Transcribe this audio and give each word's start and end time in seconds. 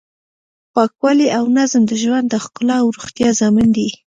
پاکوالی 0.73 1.27
او 1.37 1.43
نظم 1.57 1.81
د 1.87 1.91
ژوند 2.03 2.25
د 2.29 2.35
ښکلا 2.43 2.75
او 2.83 2.87
روغتیا 2.97 3.29
ضامن 3.39 3.67
دی. 3.77 3.89